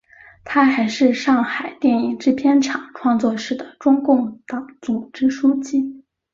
[0.43, 6.01] 她还是上海电影制片厂创作室的中共党总支书记。